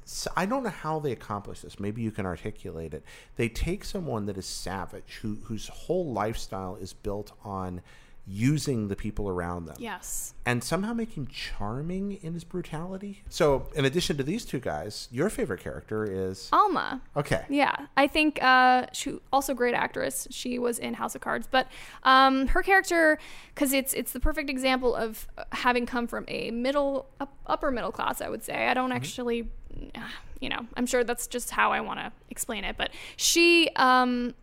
[0.06, 1.80] so I don't know how they accomplish this.
[1.80, 3.04] Maybe you can articulate it.
[3.36, 7.82] They take someone that is savage, who whose whole lifestyle is built on
[8.28, 10.34] using the people around them, yes.
[10.46, 13.24] And somehow him charming in his brutality.
[13.30, 17.02] So, in addition to these two guys, your favorite character is alma.
[17.16, 17.46] Okay.
[17.50, 20.28] yeah i think uh she also great actress.
[20.32, 21.68] She was in house of cards but
[22.04, 23.18] um her character
[23.54, 27.92] because it's it's the perfect example of having come from a middle up, upper middle
[27.92, 28.68] class i would say.
[28.68, 29.50] I don't actually
[30.42, 34.34] you know i'm sure that's just how i want to explain it but she um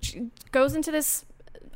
[0.00, 1.24] she goes into this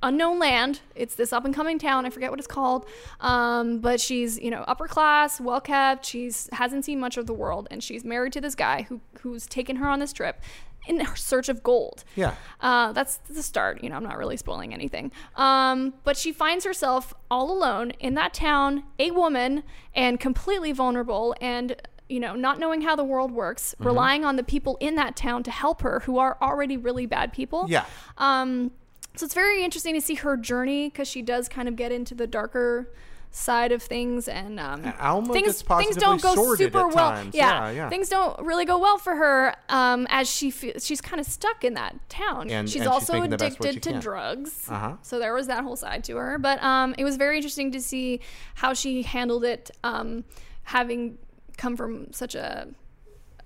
[0.05, 0.81] unknown land.
[0.95, 2.07] It's this up and coming town.
[2.07, 2.87] I forget what it's called.
[3.21, 6.05] Um, but she's, you know, upper class, well kept.
[6.07, 9.47] She's hasn't seen much of the world, and she's married to this guy who who's
[9.47, 10.41] taken her on this trip
[10.87, 12.05] in search of gold.
[12.15, 12.35] Yeah.
[12.61, 13.83] Uh, that's the start.
[13.83, 15.11] You know, I'm not really spoiling anything.
[15.35, 19.63] Um, but she finds herself all alone in that town, a woman,
[19.95, 21.35] and completely vulnerable.
[21.41, 21.75] And
[22.07, 23.87] you know, not knowing how the world works, Mm-hmm.
[23.87, 27.33] relying on the people in that town to help her who are already really bad
[27.33, 27.65] people.
[27.67, 27.87] Yeah.
[28.19, 28.71] Um,
[29.17, 32.15] so it's very interesting to see her journey because she does kind of get into
[32.15, 32.93] the darker
[33.31, 37.25] side of things and um, Alma things things don't go super well.
[37.33, 37.89] Yeah, Yeah, yeah.
[37.89, 41.65] things don't really go well for her um, as she fe- she's kind of stuck
[41.65, 42.49] in that town.
[42.49, 44.01] And- she's and also making the best what addicted she to can.
[44.01, 44.67] drugs.
[44.69, 44.97] Uh-huh.
[45.03, 47.81] So there was that whole side to her, but um, it was very interesting to
[47.81, 48.21] see
[48.55, 50.23] how she handled it, um,
[50.63, 51.19] having
[51.57, 52.69] come from such a,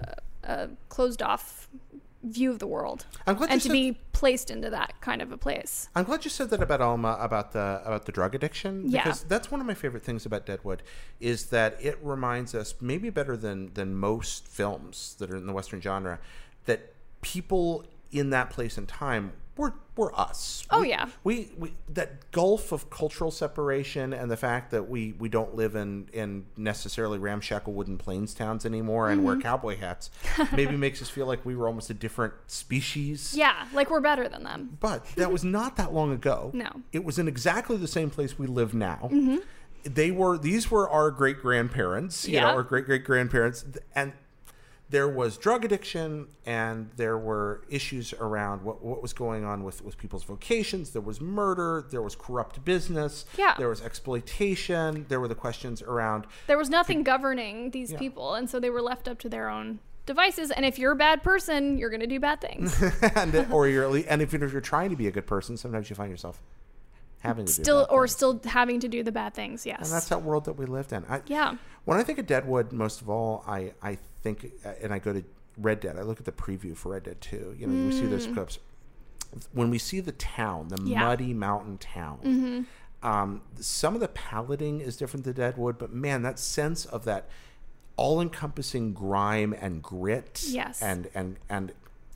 [0.00, 1.67] a, a closed off
[2.22, 5.30] view of the world, I'm glad and to said- be placed into that kind of
[5.30, 5.88] a place.
[5.94, 9.04] I'm glad you said that about Alma about the about the drug addiction Yeah.
[9.04, 10.82] because that's one of my favorite things about Deadwood
[11.20, 15.52] is that it reminds us maybe better than than most films that are in the
[15.52, 16.18] western genre
[16.66, 20.64] that people in that place and time were were us.
[20.70, 21.06] Oh, We- yeah.
[21.24, 25.74] We, we that gulf of cultural separation and the fact that we we don't live
[25.74, 29.26] in in necessarily ramshackle wooden plains towns anymore and Mm-hmm.
[29.26, 30.10] wear cowboy hats
[30.52, 33.34] maybe makes us feel like we were almost a different species.
[33.36, 34.78] Yeah, like we're better than them.
[34.80, 36.50] But that was not that long ago.
[36.54, 36.64] No.
[36.66, 36.80] Mm-hmm.
[36.92, 39.10] It was in exactly the same place we live now.
[39.84, 42.42] They were these were our great grandparents, you Yeah.
[42.42, 44.12] know, our great great grandparents and
[44.90, 49.82] there was drug addiction and there were issues around what, what was going on with,
[49.84, 50.90] with people's vocations.
[50.90, 53.54] There was murder, there was corrupt business, Yeah.
[53.58, 57.98] there was exploitation, there were the questions around There was nothing governing these Yeah.
[57.98, 60.50] people, and so they were left up to their own devices.
[60.50, 62.74] And if you're a bad person, you're going to do bad things.
[63.14, 65.96] and or you're and if if you're trying to be a good person, sometimes you
[65.96, 66.42] find yourself
[67.20, 68.12] having to do still, bad or things.
[68.16, 69.66] still having to do the bad things.
[69.66, 69.80] Yes.
[69.82, 71.04] And that's that world that we lived in.
[71.08, 71.56] I, Yeah.
[71.84, 75.12] When I think of Deadwood, most of all, I, I think, uh, and I go
[75.12, 75.24] to
[75.56, 77.56] Red Dead, I look at the preview for Red Dead 2.
[77.58, 78.58] You know, we see those clips.
[79.52, 80.88] When we see the town, the Mm.
[80.88, 80.96] Yeah.
[80.98, 81.04] Mm-hmm.
[81.06, 82.66] muddy mountain town,
[83.02, 87.28] um, some of the palading is different to Deadwood, but man, that sense of that
[87.96, 90.44] all encompassing grime and grit.
[90.46, 90.80] Yes.
[90.82, 91.72] And, and, and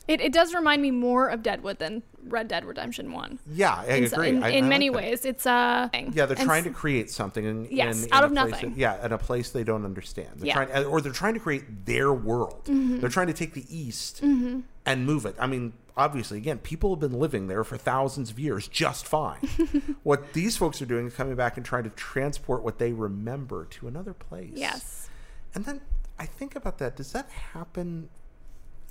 [0.08, 3.38] It, it does remind me more of Deadwood than Red Dead Redemption 1.
[3.46, 4.28] yeah, I In, agree.
[4.30, 5.24] in, I- in I many like ways.
[5.24, 8.32] It's uh Yeah, they're and trying to create something in, Yes, in, out a of
[8.32, 8.70] place nothing.
[8.70, 10.28] that- yeah, in a place they don't understand.
[10.36, 10.64] They're Yeah.
[10.64, 12.64] trying, or they're trying to create their world.
[12.64, 12.98] Mm-hmm.
[13.00, 15.36] They're trying to take the East and move it.
[15.38, 19.38] I mean, obviously, again, people have been living there for thousands of years just fine.
[20.02, 23.66] what these folks are doing is coming back and trying to transport what they remember
[23.66, 24.50] to another place.
[24.54, 25.08] Yes.
[25.54, 25.80] And then
[26.18, 26.96] I think about that.
[26.96, 28.08] Does that happen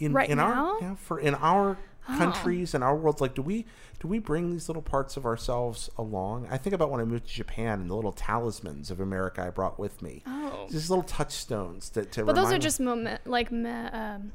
[0.02, 0.76] in Right in now?
[0.76, 1.78] our yeah, for in our
[2.10, 2.18] Oh.
[2.18, 3.22] countries and our worlds?
[3.22, 3.66] Like, do we
[4.00, 6.48] do we bring these little parts of ourselves along?
[6.50, 9.52] I think about when I moved to Japan and the little talismans of America I
[9.52, 10.24] brought with me.
[10.26, 10.66] Oh.
[10.70, 14.32] These little touchstones to, to But those are just moment, like, me, um,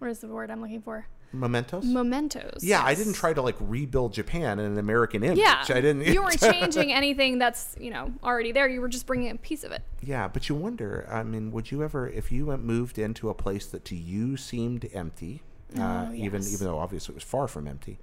[0.00, 1.06] what is the word I'm looking for?
[1.34, 1.84] Mementos.
[1.84, 2.62] Mementos.
[2.62, 5.38] yeah, I didn't try to like rebuild Japan in an American image.
[5.38, 5.64] Yeah.
[5.68, 6.06] I didn't.
[6.06, 8.68] you weren't changing anything that's, you know, already there.
[8.68, 9.82] You were just bringing a piece of it.
[10.02, 11.06] Yeah, but you wonder.
[11.10, 14.36] I mean, would you ever, if you went moved into a place that to you
[14.36, 15.42] seemed empty,
[15.78, 16.54] uh, even yes.
[16.54, 17.98] even though obviously it was far from empty,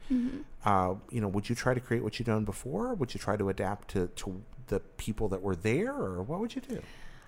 [0.65, 2.87] uh, you know, would you try to create what you'd done before?
[2.87, 6.39] Or would you try to adapt to to the people that were there, or what
[6.39, 6.81] would you do?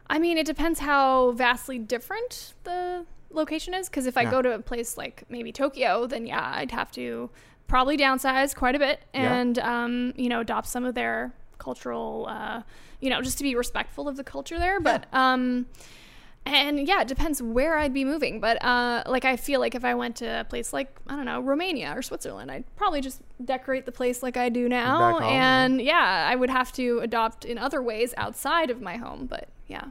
[0.08, 3.89] I mean, it depends how vastly different the location is.
[3.89, 4.32] Because if I Yeah.
[4.32, 7.30] go to a place like maybe Tokyo, then yeah, I'd have to
[7.67, 9.34] probably downsize quite a bit Yeah.
[9.34, 12.62] and, um, you know, adopt some of their cultural, uh,
[13.00, 14.80] you know, just to be respectful of the culture there.
[14.80, 15.67] But, um,
[16.46, 18.41] and yeah, it depends where I'd be moving.
[18.41, 21.24] But uh, like, I feel like if I went to a place like I don't
[21.26, 25.19] know Romania or Switzerland, I'd probably just decorate the place like I do now.
[25.19, 29.26] Home, and yeah, I would have to adopt in other ways outside of my home.
[29.26, 29.86] But yeah.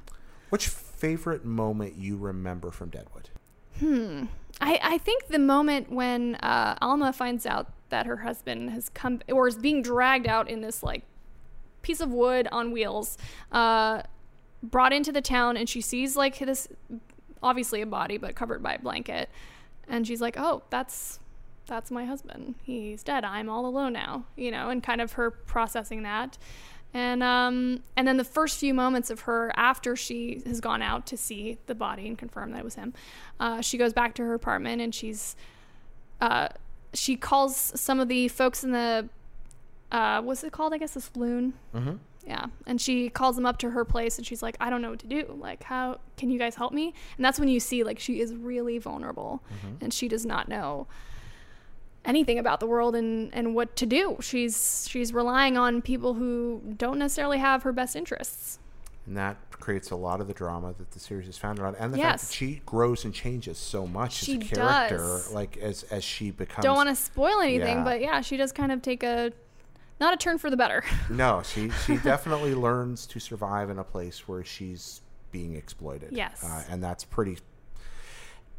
[0.51, 3.31] Which favorite moment you remember from Deadwood?
[4.61, 9.21] I, I think the moment when uh, Alma finds out that her husband has come
[9.29, 11.03] or is being dragged out in this like
[11.83, 13.19] piece of wood on wheels,
[13.51, 14.03] uh,
[14.63, 16.69] brought into the town, and she sees like this
[17.43, 19.29] obviously a body but covered by a blanket,
[19.89, 21.19] and she's like, "Oh, that's
[21.67, 22.55] that's my husband.
[22.63, 23.25] He's dead.
[23.25, 26.39] I'm all alone now." You know, and kind of her processing that.
[26.95, 31.07] And um, and then the first few moments of her after she has gone out
[31.07, 32.93] to see the body and confirm that it was him,
[33.41, 35.35] uh, she goes back to her apartment and she's
[36.21, 36.49] uh,
[36.93, 39.09] she calls some of the folks in the
[39.91, 40.75] uh, what's it called?
[40.75, 41.55] I guess the saloon.
[41.75, 41.97] Mm-hmm.
[42.27, 44.91] Yeah, and she calls them up to her place and she's like, I don't know
[44.91, 45.37] what to do.
[45.41, 46.95] Like, how can you guys help me?
[47.17, 49.43] And that's when you see like she is really vulnerable
[49.81, 50.87] and she does not know
[52.05, 54.17] anything about the world and, and what to do.
[54.21, 58.59] She's she's relying on people who don't necessarily have her best interests.
[59.07, 61.93] And that creates a lot of the drama that the series is founded on, and
[61.93, 65.33] the fact that she grows and changes so much She as a character, does.
[65.33, 66.65] like as as she becomes.
[66.65, 67.85] Don't want to spoil anything, Yeah.
[67.85, 69.33] but yeah, she does kind of take a
[70.01, 70.85] not a turn for the better.
[71.11, 75.01] No, she she definitely learns to survive in a place where she's
[75.33, 76.13] being exploited.
[76.13, 76.45] Yes.
[76.45, 77.39] uh, and that's pretty.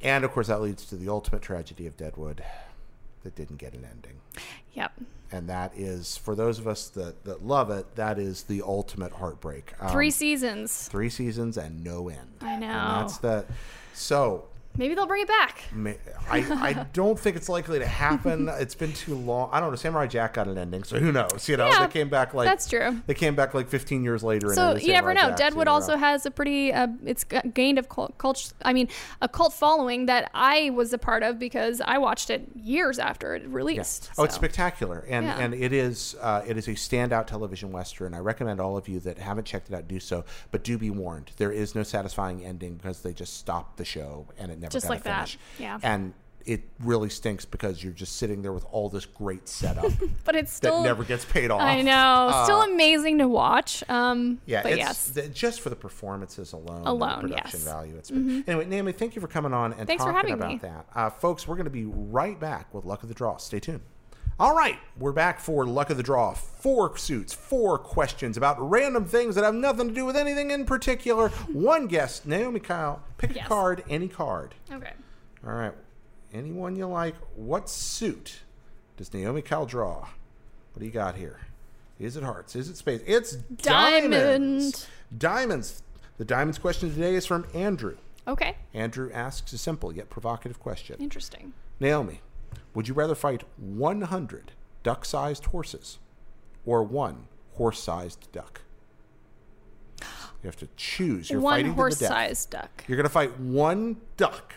[0.02, 2.44] And of course, that leads to the ultimate tragedy of Deadwood,
[3.24, 4.20] that didn't get an ending.
[4.74, 4.92] Yep.
[5.32, 7.96] And that is for those of us that, that love it.
[7.96, 9.74] That is the ultimate heartbreak.
[9.80, 10.88] Um, Three seasons.
[10.88, 12.38] three seasons and no end.
[12.42, 12.68] I know.
[12.68, 13.46] And that's the.
[13.94, 15.64] So Maybe they'll bring it back.
[16.30, 18.50] I, I don't think it's likely to happen.
[18.50, 19.50] It's been too long.
[19.52, 19.76] I don't know.
[19.76, 21.48] Samurai Jack got an ending, so who knows?
[21.48, 23.02] You know, Yeah, they came back like that's true.
[23.06, 24.54] They came back like 15 years later.
[24.54, 25.28] So you never know.
[25.30, 26.00] Jack, Deadwood also know.
[26.00, 28.88] has a pretty, uh, it's gained a cult, cult, I mean,
[29.22, 33.36] a cult following that I was a part of because I watched it years after
[33.36, 33.48] it Yeah.
[33.52, 34.10] released.
[34.18, 35.38] Oh, it's spectacular, and Yeah.
[35.40, 38.14] and it is uh, it is a standout television western.
[38.14, 40.90] I recommend all of you that haven't checked it out do so, but do be
[40.90, 44.72] warned: there is no satisfying ending because they just stopped the show and it never
[44.72, 45.36] Just like that.
[45.60, 45.80] Yeah.
[45.84, 46.14] and
[46.46, 49.90] it really stinks because you're just sitting there with all this great setup
[50.26, 51.62] But it's still that never gets paid off.
[51.62, 53.82] I know, still Uh, amazing to watch.
[53.88, 55.10] Um, Yeah, but it's yes.
[55.12, 57.66] th- just for the performances alone, the Alone, production yes.
[57.66, 57.70] Mm-hmm.
[57.78, 57.96] value.
[57.96, 58.66] It's been anyway.
[58.66, 60.58] Naomi, thank you for coming on and Thanks for talking having about me.
[60.64, 61.48] that, uh, folks.
[61.48, 63.38] We're going to be right back with Luck of the Draw.
[63.38, 63.80] Stay tuned.
[64.40, 66.34] All right, we're back for Luck of the Draw.
[66.34, 70.66] Four suits, four questions about random things that have nothing to do with anything in
[70.66, 71.30] particular.
[71.52, 73.04] One guest, Naomi Kyle.
[73.20, 74.56] Pick a card, any card.
[74.72, 74.94] Okay.
[75.46, 75.74] All right,
[76.34, 77.14] anyone you like.
[77.36, 78.40] What suit
[78.98, 80.00] does Naomi Kyle draw?
[80.00, 81.42] What do you got here?
[82.00, 82.56] Is it hearts?
[82.56, 83.04] Is it spades?
[83.06, 83.62] It's diamonds.
[83.62, 84.88] Diamond.
[85.16, 85.84] Diamonds.
[86.18, 87.98] The diamonds question today is from Andrew.
[88.28, 88.58] Okay.
[88.74, 90.96] Andrew asks a simple yet provocative question.
[91.00, 91.54] Interesting.
[91.80, 92.22] Naomi,
[92.74, 94.52] would you rather fight 100
[94.84, 96.00] duck sized horses
[96.66, 98.62] or one horse sized duck?
[100.44, 101.30] You have to choose.
[101.30, 102.84] You're One fighting to horse-sized duck.
[102.88, 104.56] You're going to fight one duck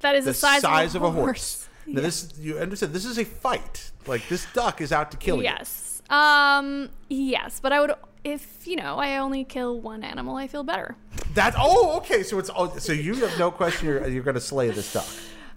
[0.00, 1.68] That is the size, size, of a horse.
[1.86, 2.92] Now, this you understand.
[2.92, 3.92] This is a fight.
[4.06, 5.44] Like this duck is out to kill you.
[5.44, 6.02] Yes.
[6.10, 6.90] Um.
[7.08, 7.92] Yes, but I would
[8.24, 10.96] if you know I only kill one animal, I feel better.
[11.34, 12.24] That oh okay.
[12.24, 13.86] So it's oh, so you have no question.
[13.86, 15.06] You're you're going to slay this duck.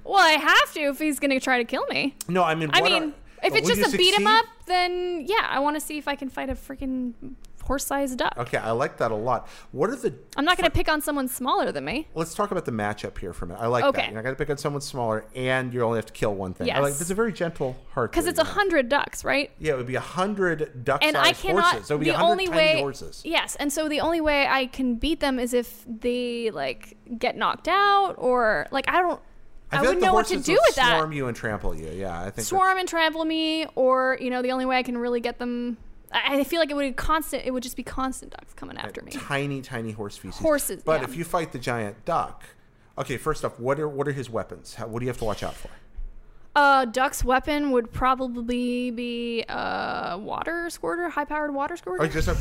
[0.04, 2.16] Well, I have to if he's gonna try to kill me.
[2.28, 2.70] No, I mean.
[2.74, 4.40] I mean, are- if it's just a beat 'em succeed?
[4.40, 7.14] up, then yeah, I want to see if I can fight a freaking
[7.64, 8.34] horse-sized duck.
[8.38, 9.48] Okay, I like that a lot.
[9.72, 10.14] What are the?
[10.36, 12.08] I'm not gonna pick on someone smaller than me.
[12.14, 13.62] Let's talk about the matchup here for a minute.
[13.62, 13.90] I like that.
[13.90, 14.06] Okay.
[14.06, 16.54] You're not going to pick on someone smaller, and you only have to kill one
[16.54, 16.70] thing.
[16.72, 16.92] I like.
[16.92, 17.02] Yes.
[17.02, 18.12] It's a very gentle heart.
[18.12, 19.52] Because it's a hundred ducks, right?
[19.60, 21.64] Yeah, it would be a hundred duck-sized And I cannot.
[21.64, 21.88] horses.
[21.88, 23.22] So it would be the hundred only way, horses.
[23.26, 27.38] yes, and so the only way I can beat them is if they like get
[27.38, 29.20] knocked out or like I don't.
[29.71, 30.97] I, like wouldn't the know what to do with that.
[30.97, 31.89] Swarm you and trample you.
[31.89, 32.47] Yeah, I think.
[32.47, 35.77] Swarm and trample me, or you know, the only way I can really get them.
[36.12, 37.45] I I feel like it would be constant.
[37.45, 39.12] It would just be constant ducks coming after me.
[39.12, 40.41] tiny, tiny horse feces.
[40.41, 41.07] Horses, But yeah.
[41.07, 42.43] if you fight the giant duck,
[42.97, 43.17] okay.
[43.17, 44.75] First off, what are what are his weapons?
[44.75, 45.69] How, what do you have to watch out for?
[46.53, 52.03] Uh, Duck's weapon would probably be a water squirter, high-powered water squirter.
[52.03, 52.36] Or just a,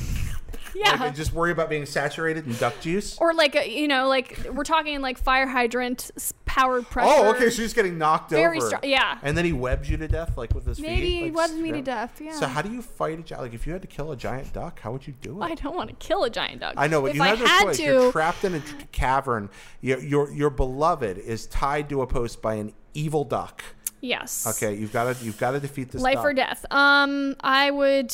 [0.75, 0.97] yeah.
[1.01, 3.19] like, just worry about being saturated in duck juice.
[3.19, 6.11] or like a, you know, like we're talking like fire hydrant
[6.45, 7.09] powered pressure.
[7.11, 7.51] Oh, okay.
[7.51, 8.41] So he's getting knocked over.
[8.43, 8.67] Very over.
[8.67, 9.19] strong- yeah.
[9.23, 10.87] And then he webs you to death, like with his feet.
[10.87, 12.33] Maybe he like, webs me to death, yeah.
[12.33, 13.43] So how do you fight a giant?
[13.45, 15.45] Like if you had to kill a giant duck, how would you do it?
[15.47, 16.75] I don't want to kill a giant duck.
[16.77, 17.77] I know, but if you I have no had choice.
[17.79, 19.49] to, You're trapped in a cavern.
[19.81, 23.63] Your, your your beloved is tied to a post by an evil duck.
[24.01, 24.47] yes.
[24.47, 26.25] Okay, you've got to you've got to defeat this Life duck.
[26.25, 26.67] or death.
[26.71, 28.13] Um, I would.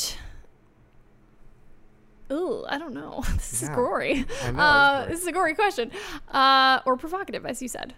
[2.33, 3.23] Ooh, I don't know.
[3.35, 3.75] This is Yeah.
[3.75, 4.25] gory.
[4.45, 5.91] I know, Uh, this is a gory question.
[6.31, 7.95] Uh, or provocative, as you said.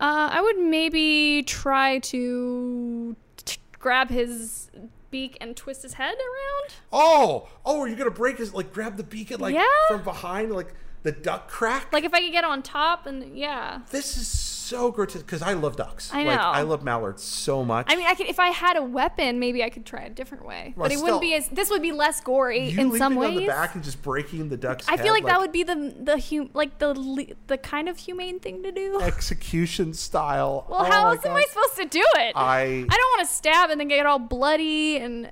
[0.00, 4.70] Uh, I would maybe try to t- grab his
[5.10, 6.74] beak and twist his head around.
[6.92, 9.64] Oh, oh, are you gonna break his like grab the beacon like Yeah.
[9.88, 11.92] from behind like the duck crack?
[11.92, 13.80] Like if I could get on top and yeah.
[13.90, 16.12] this is so grotesque because I love ducks.
[16.12, 16.44] I Like know.
[16.46, 17.86] I love mallards so much.
[17.88, 20.46] I mean, I could if I had a weapon, maybe I could try a different
[20.46, 20.74] way.
[20.76, 21.48] Well, but it still- wouldn't be as.
[21.48, 23.40] This would be less gory in some on ways.
[23.40, 25.94] the back and just breaking the duck's I head, feel like, that would be the
[26.00, 29.00] the hum, like the the kind of humane thing to do.
[29.00, 30.66] execution style.
[30.68, 32.32] Well, Oh how else am I supposed to do it?
[32.36, 35.28] I- I don't want to stab and then get all bloody and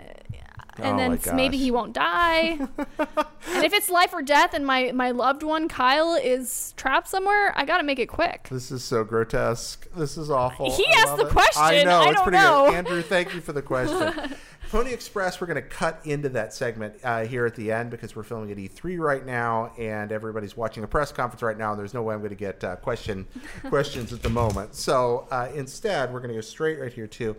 [0.79, 2.59] and Oh then maybe he won't die.
[2.99, 7.53] and if it's life or death and my my loved one Kyle is trapped somewhere,
[7.57, 8.49] I got to make it quick.
[8.51, 9.91] This is so grotesque.
[9.95, 10.75] This is awful.
[10.75, 11.33] He I asked the it.
[11.33, 11.63] question.
[11.63, 12.01] I know.
[12.01, 12.67] I it's pretty know.
[12.67, 12.75] good.
[12.75, 14.37] Andrew, thank you for the question.
[14.71, 18.15] Pony Express, we're going to cut into that segment uh, here at the end because
[18.15, 21.81] we're filming at E3 right now, and everybody's watching a press conference right now, and
[21.81, 23.27] there's no way I'm going to get uh, question
[23.69, 24.75] questions at the moment.
[24.75, 27.35] So uh, instead, we're going to go straight right here to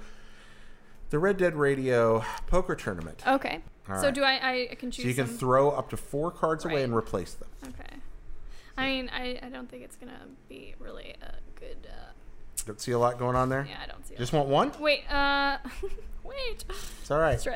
[1.10, 3.23] the Red Dead Radio Poker Tournament.
[3.27, 3.62] Okay.
[3.89, 4.13] All so right.
[4.13, 4.67] do I?
[4.71, 5.03] I can choose.
[5.03, 7.49] so you can some- throw up to four cards away and replace them.
[7.67, 7.95] Okay.
[8.77, 11.87] I mean, I, I don't think it's gonna be really a good.
[11.87, 12.12] Uh,
[12.65, 13.65] Don't see a lot going on there.
[13.69, 14.15] yeah, I don't see.
[14.15, 14.71] Just want one.
[14.79, 15.01] Wait.
[15.12, 15.57] Uh.
[16.23, 16.63] wait.
[17.01, 17.39] It's all right.
[17.39, 17.49] 2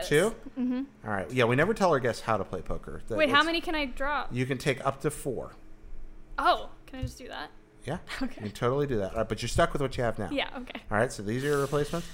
[0.60, 0.82] Mm-hmm.
[1.06, 1.32] All right.
[1.32, 3.02] Yeah, we never tell our guests how to play poker.
[3.08, 3.30] That Wait.
[3.30, 4.30] How many can I drop?
[4.34, 5.54] You can take up to four.
[6.38, 7.50] Oh, can I just do that?
[7.86, 8.00] Yeah.
[8.22, 8.36] Okay.
[8.38, 9.12] You can totally do that.
[9.12, 10.30] All right, but you're stuck with what you have now.
[10.32, 10.50] Yeah.
[10.58, 10.82] Okay.
[10.92, 11.12] All right.
[11.12, 12.08] So these are your replacements.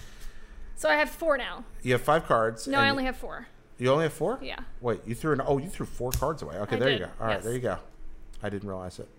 [0.79, 1.65] So I have four now.
[1.81, 2.65] You have five cards.
[2.65, 3.47] No, I only have four.
[3.77, 4.39] You only have four.
[4.41, 4.61] Yeah.
[4.79, 5.41] Wait, you threw an.
[5.45, 6.55] Oh, you threw four cards away.
[6.55, 7.09] Okay, I there you go.
[7.19, 7.43] All right, yes.
[7.43, 7.79] there you go.
[8.41, 9.09] I didn't realize it.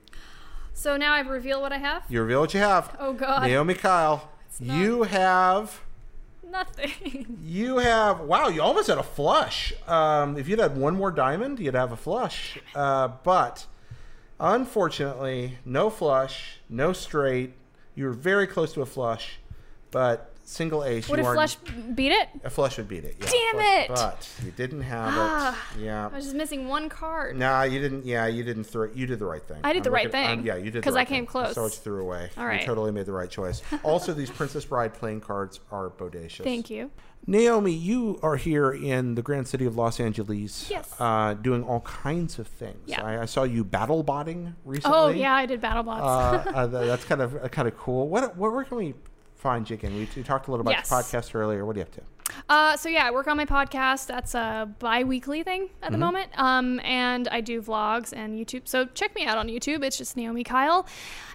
[0.72, 2.04] So now I've revealed what I have.
[2.08, 2.96] You reveal what you have.
[2.98, 3.42] Oh God.
[3.42, 5.82] Naomi Kyle, you have.
[6.50, 7.36] Nothing.
[7.44, 8.48] You have wow!
[8.48, 9.74] You almost had a flush.
[9.86, 12.58] Um, if you'd had one more diamond, you'd have a flush.
[12.74, 13.66] Uh, but
[14.38, 17.52] unfortunately, no flush, no straight.
[17.94, 19.40] You were very close to a flush,
[19.90, 21.08] but single ace.
[21.08, 21.56] Would a are flush
[21.94, 22.28] beat it?
[22.44, 23.16] a flush would beat it.
[23.20, 23.88] Yeah, Damn flush- it!
[23.88, 25.80] But you didn't have Ah, it.
[25.82, 26.08] Yeah.
[26.12, 27.36] I was just missing one card.
[27.36, 28.04] Nah, you didn't.
[28.04, 28.90] Yeah, you didn't throw.
[28.92, 29.60] You did the right thing.
[29.64, 30.74] I did I'm the right looking- I'm- thing, yeah, you did.
[30.74, 31.42] the 'cause I came thing.
[31.42, 32.30] I saw what you threw away.
[32.36, 33.62] All You totally made the right choice.
[33.84, 36.44] also, these Princess Bride playing cards are bodacious.
[36.44, 36.90] Thank you.
[37.26, 40.70] Naomi, you are here in the grand city of Los Angeles.
[40.70, 40.92] Yes.
[40.98, 42.78] Uh, doing all kinds of things.
[42.86, 43.02] Yeah.
[43.04, 44.96] I, I saw you battle botting recently.
[44.96, 46.46] Oh yeah, I did battle bots.
[46.46, 48.08] Uh, uh, that's kind of uh, kind of cool.
[48.08, 48.94] What, what where can we
[49.44, 49.94] you again?
[49.94, 50.90] We, we talked a little about Yes.
[50.90, 51.64] your podcast earlier.
[51.64, 52.02] What are you up to?
[52.48, 54.06] Uh, so yeah, I work on my podcast.
[54.06, 56.00] That's a bi-weekly thing at the Mm-hmm.
[56.00, 56.30] moment.
[56.38, 58.68] Um, and I do vlogs and YouTube.
[58.68, 59.82] So check me out on YouTube.
[59.82, 60.86] It's just Naomi Kyle,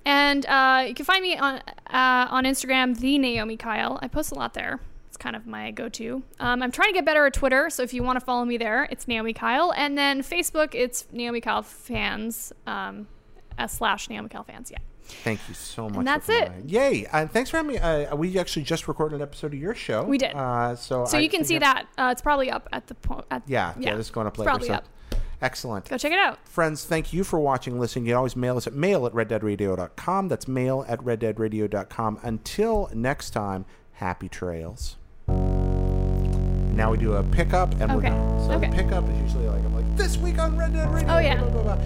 [0.05, 1.55] and uh, you can find me on
[1.87, 3.99] uh, on Instagram, the Naomi Kyle.
[4.01, 4.79] I post a lot there.
[5.09, 6.23] It's kind of my go-to.
[6.39, 8.57] Um, I'm trying to get better at Twitter, so if you want to follow me
[8.57, 12.51] there, it's Naomi Kyle, and then Facebook, it's Naomi Kyle fans.
[12.67, 13.07] Um,
[13.57, 14.69] uh, slash Naomi Kyle fans.
[14.71, 14.79] Yeah.
[15.07, 15.97] Thank you so much.
[15.99, 16.51] And that's it.
[16.65, 17.05] Yay!
[17.11, 17.77] And thanks for having me.
[17.79, 20.03] Uh, we actually just recorded an episode of your show.
[20.03, 20.33] We did.
[20.35, 21.87] Uh, so So I you can see that-.
[21.97, 23.25] Uh, it's probably up at the point.
[23.47, 24.49] Yeah, yeah, this is going up it's later.
[24.49, 24.85] Probably so up.
[25.41, 25.89] excellent.
[25.89, 26.39] Go check it out.
[26.47, 28.05] Friends, thank you for watching, listening.
[28.05, 30.27] You can always mail us at mail at reddeadradio.com.
[30.27, 32.19] That's mail at reddeadradio.com.
[32.23, 34.97] Until next time, happy trails.
[35.27, 38.39] Now we do a pickup, and we're done.
[38.47, 38.69] So Okay.
[38.69, 41.13] the pickup is usually like, I'm like, this week on Red Dead Radio.
[41.13, 41.37] Oh, yeah.
[41.39, 41.77] blah, blah, blah.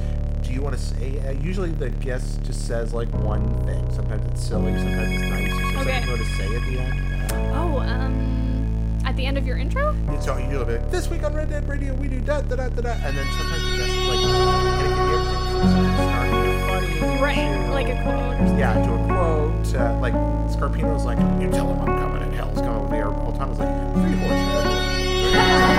[0.44, 3.86] Do you want to say, uh, usually the guest just says like one thing.
[3.94, 5.52] Sometimes it's silly, sometimes it's nice.
[5.52, 5.76] Is there Okay.
[5.78, 7.54] something you want to say at the end?
[7.56, 9.96] Oh, um, at the end of your intro?
[10.10, 10.90] It's all you do a bit.
[10.92, 13.28] This week on Red Dead Radio, we do da da da da da, and then
[13.38, 15.98] sometimes the guest is like, and it can be everything from
[16.68, 18.58] funny, Right, like a quote or something.
[18.60, 19.76] yeah, to a quote.
[19.76, 20.14] Uh, like
[20.50, 23.34] Scarpino was like, "You tell him I'm coming, and hell's coming with me." Or whole
[23.34, 25.76] time like, three horses